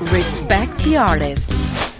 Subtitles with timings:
[0.00, 1.50] Respect the artist.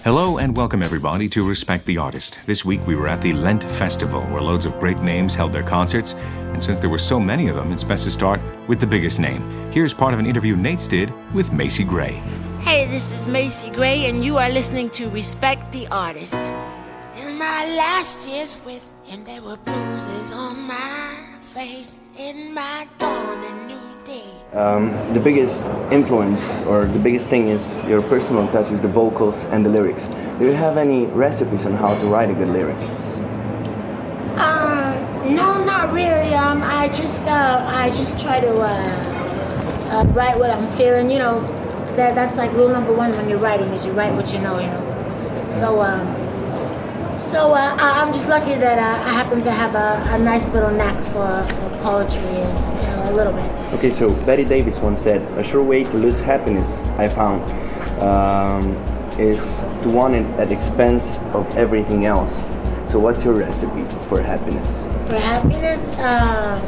[0.03, 2.37] Hello and welcome everybody to Respect the Artist.
[2.45, 5.63] This week we were at the Lent Festival where loads of great names held their
[5.63, 8.85] concerts, and since there were so many of them, it's best to start with the
[8.85, 9.41] biggest name.
[9.71, 12.21] Here's part of an interview Nates did with Macy Gray.
[12.59, 16.51] Hey, this is Macy Gray, and you are listening to Respect the Artist.
[17.19, 21.99] In my last years with him, there were bruises on my face.
[22.15, 23.86] In my dawn, a new day.
[24.53, 29.43] Um, the biggest influence or the biggest thing is your personal touch is the vocals
[29.45, 30.07] and the lyrics.
[30.39, 32.77] Do you have any recipes on how to write a good lyric?
[34.37, 36.33] Uh, no, not really.
[36.33, 41.11] Um, I just, uh, I just try to uh, uh, write what I'm feeling.
[41.11, 41.41] You know,
[41.97, 44.57] that that's like rule number one when you're writing is you write what you know.
[44.59, 45.43] You know.
[45.45, 46.07] So, um,
[47.17, 50.71] so uh, I'm just lucky that uh, I happen to have a, a nice little
[50.71, 52.76] knack for, for poetry and
[53.07, 53.49] a little bit.
[53.73, 57.41] Okay, so Bette Davis once said, "A sure way to lose happiness, I found,
[58.01, 58.75] um,
[59.19, 62.33] is to want it at the expense of everything else."
[62.91, 64.83] So, what's your recipe for happiness?
[65.07, 66.61] For happiness, um,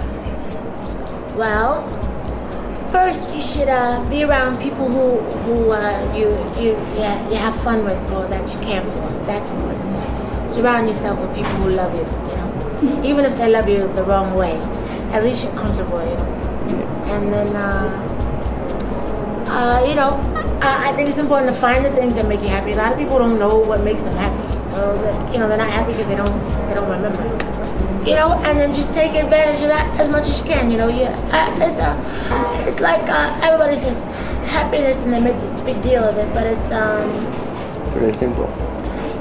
[1.37, 1.87] well,
[2.91, 6.29] first you should uh, be around people who who uh, you
[6.61, 9.07] you yeah, you have fun with or that you care for.
[9.25, 9.89] That's important.
[10.53, 12.03] Surround yourself with people who love you.
[12.29, 14.59] You know, even if they love you the wrong way,
[15.11, 15.99] at least you're comfortable.
[15.99, 16.25] You know,
[17.13, 18.15] and then uh,
[19.49, 20.11] uh, you know,
[20.61, 22.71] I, I think it's important to find the things that make you happy.
[22.73, 25.57] A lot of people don't know what makes them happy, so that, you know they're
[25.57, 26.37] not happy because they don't
[26.67, 27.23] they don't remember
[28.05, 30.71] you know, and then just take advantage of that as much as you can.
[30.71, 34.01] You know, yeah, uh, it's a, it's like uh, everybody says
[34.49, 37.09] happiness, and they make this big deal of it, but it's um,
[37.83, 38.47] It's really simple.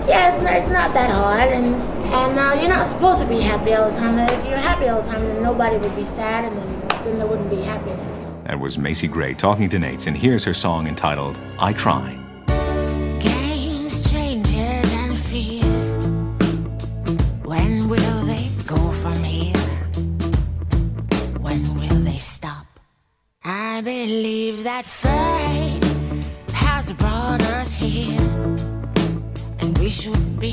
[0.07, 1.67] yeah, it's not, it's not that hard, and
[2.13, 4.19] and uh, you're not supposed to be happy all the time.
[4.19, 7.19] And If you're happy all the time, then nobody would be sad, and then then
[7.19, 8.25] there wouldn't be happiness.
[8.45, 12.19] That was Macy Gray talking to Nates, and here's her song entitled I Try.
[13.21, 15.93] Games, changes, and fears.
[17.45, 19.57] When will they go from here?
[21.41, 22.67] When will they stop?
[23.45, 25.85] I believe that fate
[26.53, 28.21] has brought us here,
[29.61, 30.53] and we should be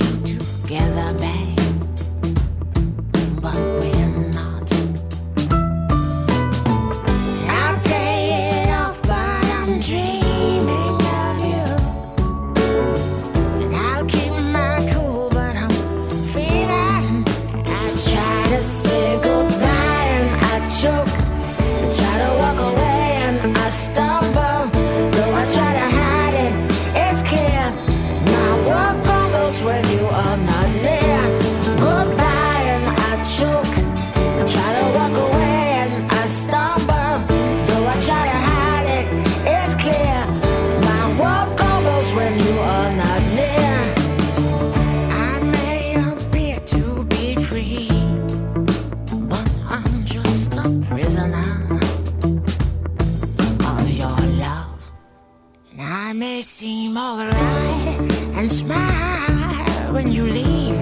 [56.08, 58.00] I may seem alright
[58.38, 60.78] and smile when you leave,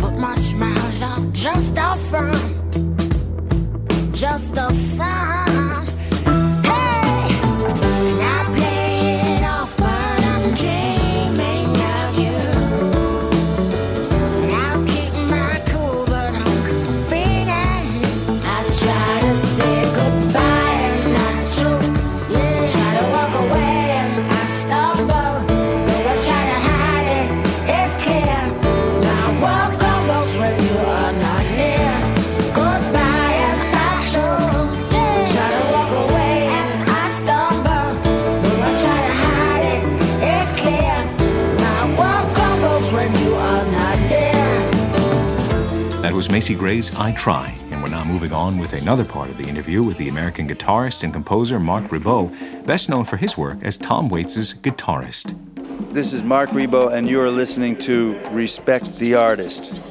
[0.00, 2.74] but my smiles are just a front,
[4.14, 5.59] just a front.
[46.20, 49.44] Was Macy Gray's I Try, and we're now moving on with another part of the
[49.44, 53.78] interview with the American guitarist and composer Marc Ribot, best known for his work as
[53.78, 55.34] Tom Waits' guitarist.
[55.94, 59.82] This is Marc Ribot, and you are listening to Respect the Artist.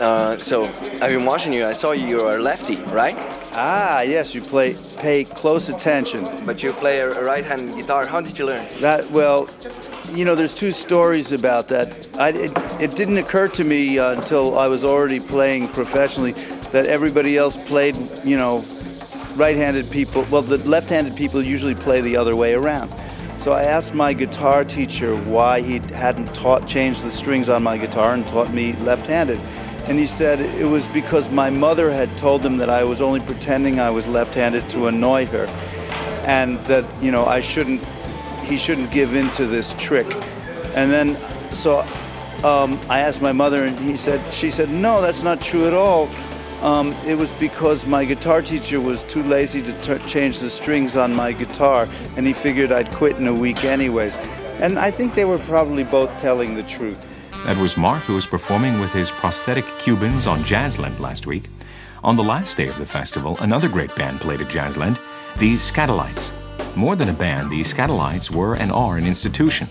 [0.00, 1.66] Uh, so I've been watching you.
[1.66, 3.16] I saw you are a lefty, right?
[3.52, 6.24] Ah, yes, you play pay close attention.
[6.46, 8.06] But you play a right-hand guitar.
[8.06, 8.66] How did you learn?
[8.80, 9.46] That well,
[10.14, 12.08] you know, there's two stories about that.
[12.16, 16.32] I, it, it didn't occur to me uh, until I was already playing professionally
[16.72, 18.64] that everybody else played, you know,
[19.34, 20.26] right-handed people.
[20.30, 22.92] Well, the left-handed people usually play the other way around.
[23.38, 27.76] So I asked my guitar teacher why he hadn't taught changed the strings on my
[27.76, 29.38] guitar and taught me left-handed.
[29.88, 33.20] And he said it was because my mother had told him that I was only
[33.20, 35.46] pretending I was left-handed to annoy her
[36.26, 37.82] and that, you know, I shouldn't
[38.46, 40.06] he shouldn't give in to this trick.
[40.74, 41.16] And then,
[41.52, 41.80] so
[42.44, 45.74] um, I asked my mother, and he said, she said, no, that's not true at
[45.74, 46.08] all.
[46.62, 51.14] Um, it was because my guitar teacher was too lazy to change the strings on
[51.14, 54.16] my guitar, and he figured I'd quit in a week anyways.
[54.60, 57.06] And I think they were probably both telling the truth.
[57.44, 61.44] That was Marc, who was performing with his prosthetic Cubans on Jazzland last week.
[62.02, 64.98] On the last day of the festival, another great band played at Jazzland,
[65.38, 66.32] the Skatalites.
[66.76, 69.66] More than a band, the Skatalites were and are an institution,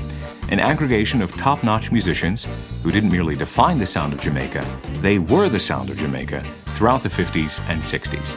[0.49, 2.47] an aggregation of top notch musicians
[2.81, 4.65] who didn't merely define the sound of Jamaica,
[5.01, 6.43] they were the sound of Jamaica
[6.73, 8.33] throughout the 50s and 60s.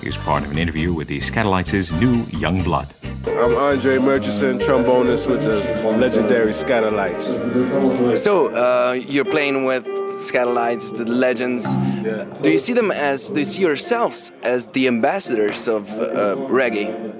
[0.00, 2.94] Here's part of an interview with the Skatalites' new young blood.
[3.26, 8.16] I'm Andre Murchison, trombonist with the legendary Skatalites.
[8.16, 9.84] So, uh, you're playing with
[10.18, 11.64] Skatalites, the legends.
[11.64, 12.24] Yeah.
[12.40, 17.11] Do you see them as, do you see yourselves as the ambassadors of uh, reggae?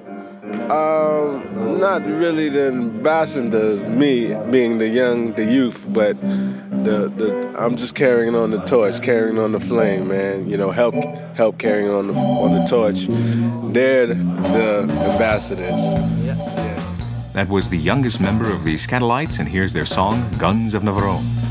[0.70, 7.76] Um, not really the ambassador, me being the young, the youth, but the, the I'm
[7.76, 10.48] just carrying on the torch, carrying on the flame, man.
[10.48, 10.94] You know, help
[11.34, 13.06] help carrying on the on the torch.
[13.72, 14.80] They're the
[15.12, 15.80] ambassadors.
[17.32, 21.41] That was the youngest member of the Skatalites, and here's their song, Guns of Navarone.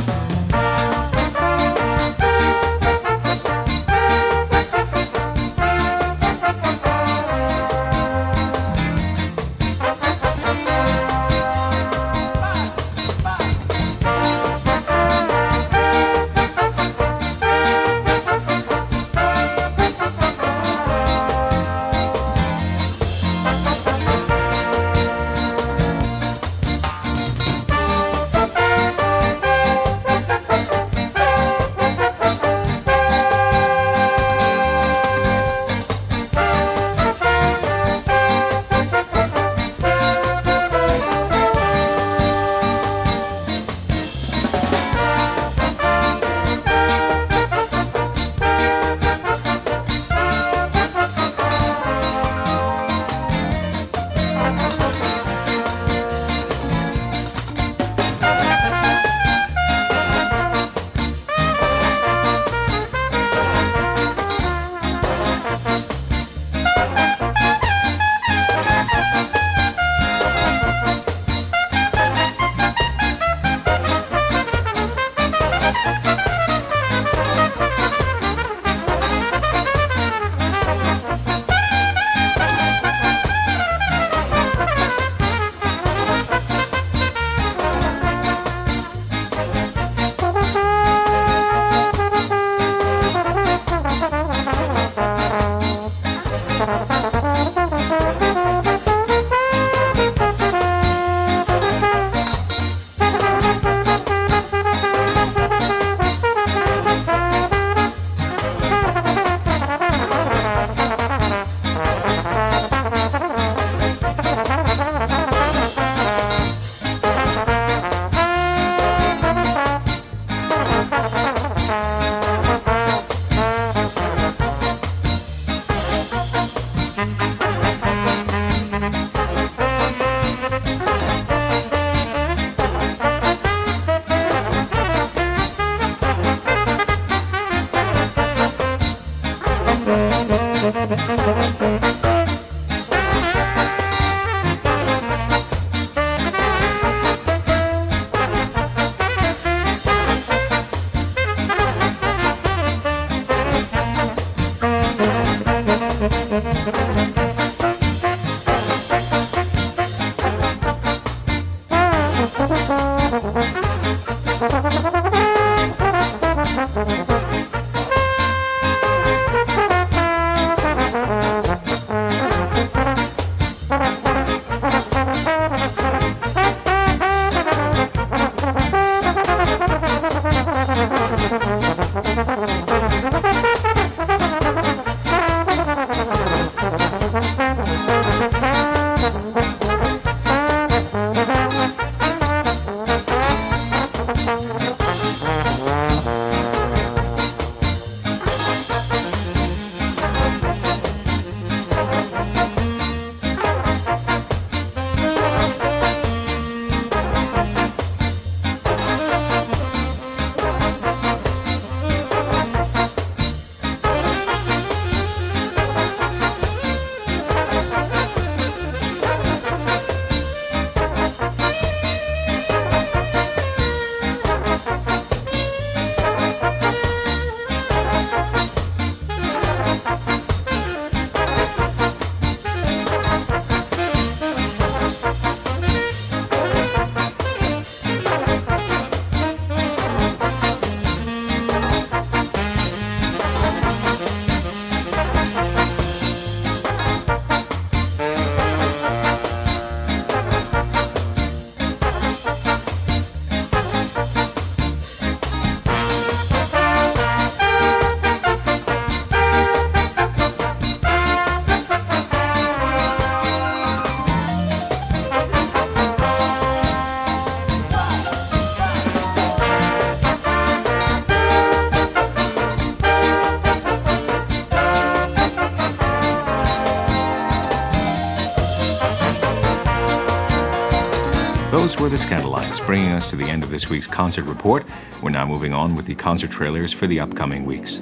[281.82, 284.68] Were the Skatalites, bringing us to the end of this week's concert report.
[285.02, 287.80] We're now moving on with the concert trailers for the upcoming weeks.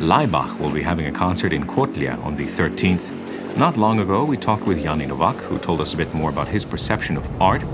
[0.00, 3.56] Laibach will be having a concert in Kotlia on the 13th.
[3.56, 6.48] Not long ago, we talked with Yanni Novak, who told us a bit more about
[6.48, 7.64] his perception of art.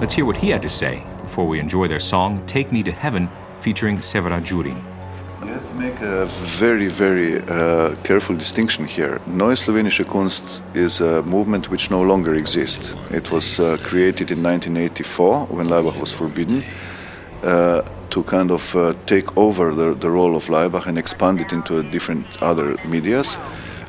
[0.00, 2.90] Let's hear what he had to say before we enjoy their song Take Me to
[2.90, 4.82] Heaven featuring Severa Gjurin.
[5.42, 6.26] You have to make a
[6.58, 9.22] very, very uh, careful distinction here.
[9.26, 12.94] Neue Slowenische Kunst is a movement which no longer exists.
[13.10, 16.62] It was uh, created in 1984 when Laibach was forbidden
[17.42, 17.80] uh,
[18.10, 21.82] to kind of uh, take over the, the, role of Laibach and expand it into
[21.84, 23.38] different other medias.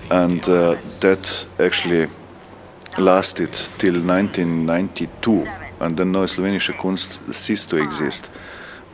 [0.10, 2.08] And uh, that actually
[2.98, 5.46] lasted till 1992.
[5.82, 8.30] And then Neue Slowenische Kunst ceased to exist.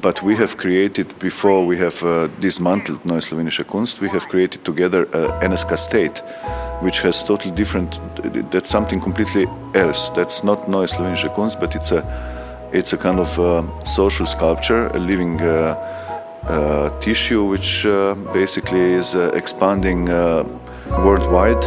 [0.02, 4.64] But we have created, before we have uh, dismantled Neue Slowenische Kunst, we have created
[4.64, 6.22] together uh, NSK State,
[6.82, 8.00] which has totally different,
[8.52, 10.10] that's something completely else.
[10.12, 12.04] That's not Neue Slowenische Kunst, but it's a,
[12.72, 15.76] it's a kind of uh, social sculpture, a living uh,
[16.48, 17.84] uh, tissue, which
[18.34, 20.06] basically is expanding
[21.04, 21.64] worldwide.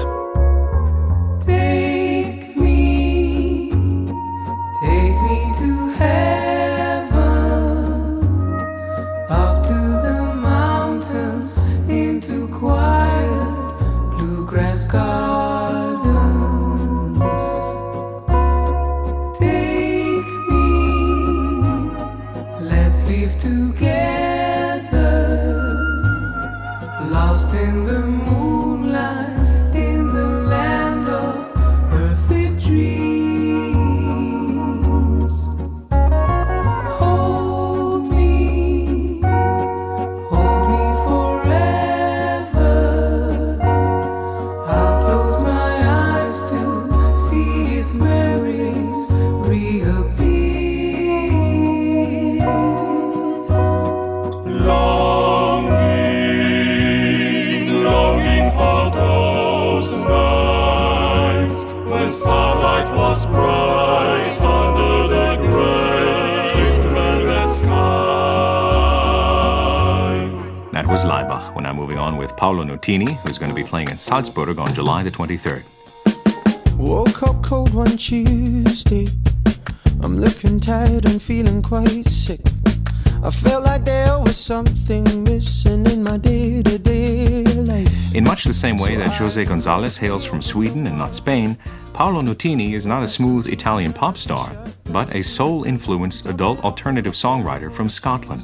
[72.61, 75.63] Paolo Nutini, who's going to be playing in Salzburg on July the 23rd.
[76.77, 79.07] Woke up cold one Tuesday.
[80.03, 82.41] I'm looking tired and feeling quite sick.
[83.23, 88.15] I felt like there was something missing in my day to day life.
[88.15, 91.57] In much the same way that Jose Gonzalez hails from Sweden and not Spain,
[91.95, 97.15] Paolo Nutini is not a smooth Italian pop star, but a soul influenced adult alternative
[97.15, 98.43] songwriter from Scotland.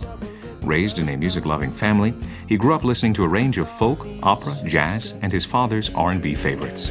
[0.66, 2.12] Raised in a music-loving family,
[2.49, 6.35] he grew up listening to a range of folk, opera, jazz, and his father's R&B
[6.35, 6.90] favorites.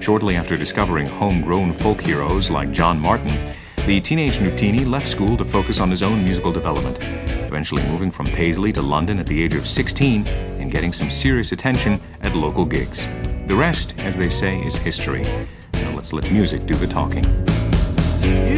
[0.00, 3.54] Shortly after discovering homegrown folk heroes like John Martyn,
[3.84, 8.24] the teenage Nutini left school to focus on his own musical development, eventually moving from
[8.24, 12.64] Paisley to London at the age of 16 and getting some serious attention at local
[12.64, 13.06] gigs.
[13.46, 15.24] The rest, as they say, is history.
[15.74, 17.24] Now let's let music do the talking.
[18.48, 18.56] You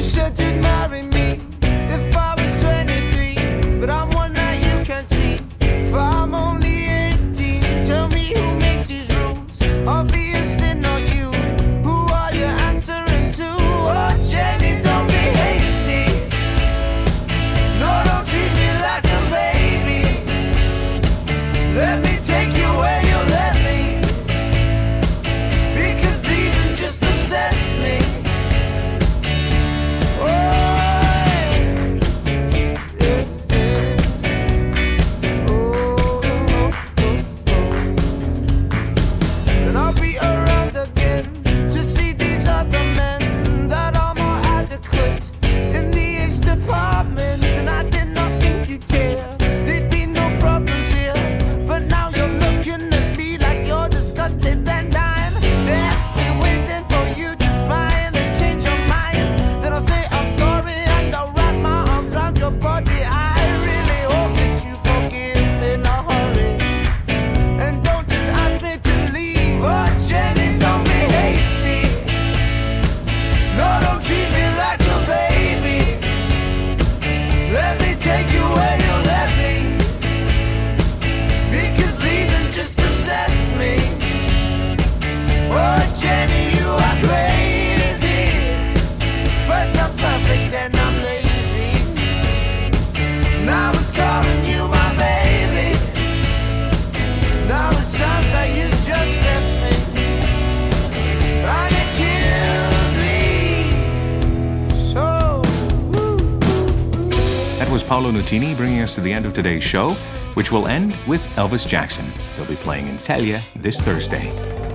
[108.34, 109.94] Nutini, bringing us to the end of today's show,
[110.34, 112.12] which will end with Elvis Jackson.
[112.36, 114.30] They'll be playing in Celje this Thursday.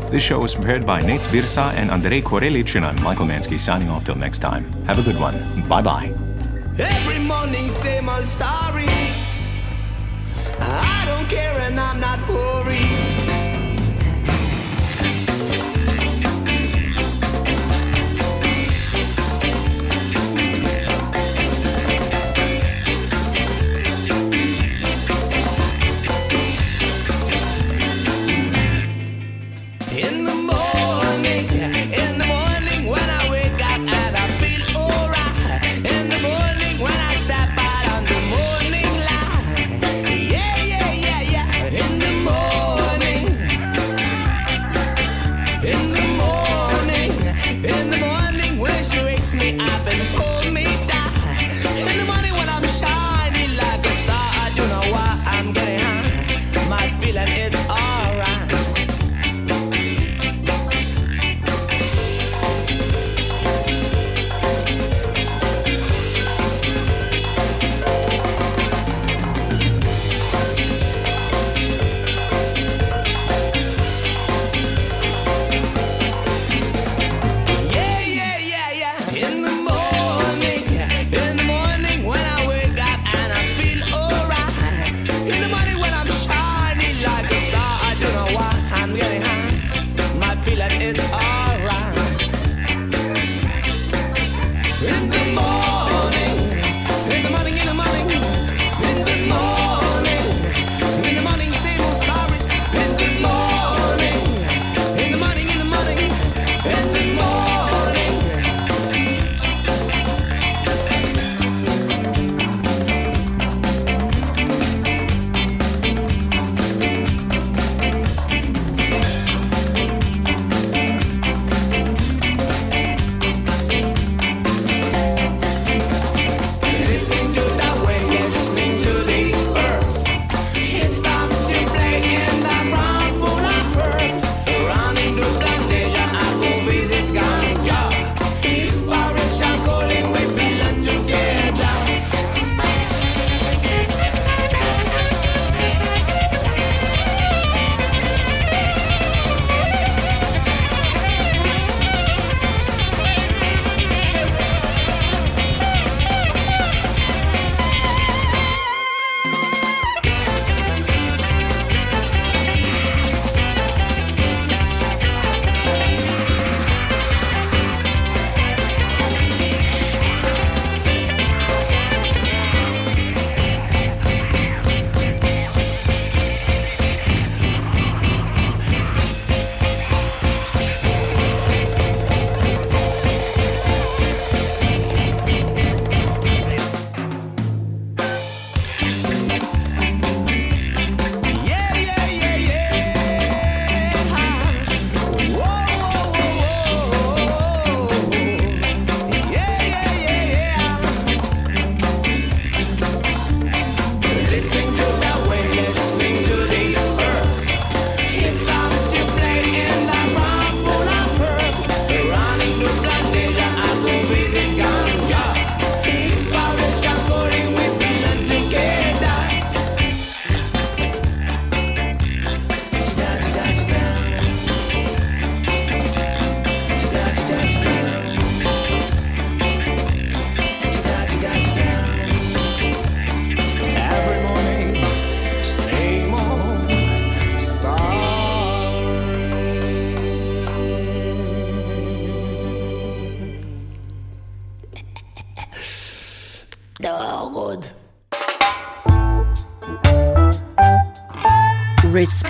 [0.10, 3.90] This show was prepared by Nate Birsa and Andrei Korelic, and I'm Michael Mansky signing
[3.90, 4.72] off till next time.
[4.86, 5.68] Have a good one.
[5.68, 6.14] Bye bye.
[6.78, 8.88] Every morning, same old story.
[10.60, 13.09] I don't care and I'm not worried.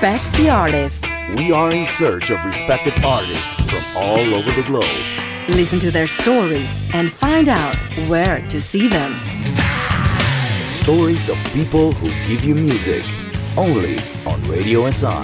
[0.02, 1.08] Respect the artist.
[1.36, 4.86] We are in search of respected artists from all over the globe.
[5.50, 7.76] Listen to their stories and find out
[8.08, 9.14] where to see them.
[10.70, 13.04] Stories of people who give you music.
[13.58, 15.20] Only on Radio SI.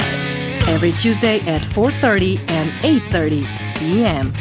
[0.67, 3.47] Every Tuesday at 4:30 and 8:30
[3.79, 4.33] p.m.